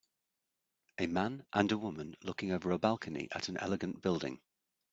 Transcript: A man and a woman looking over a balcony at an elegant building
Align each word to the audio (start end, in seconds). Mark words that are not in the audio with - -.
A 0.97 1.05
man 1.05 1.45
and 1.53 1.71
a 1.71 1.77
woman 1.77 2.15
looking 2.23 2.51
over 2.51 2.71
a 2.71 2.79
balcony 2.79 3.27
at 3.33 3.49
an 3.49 3.57
elegant 3.57 4.01
building 4.01 4.41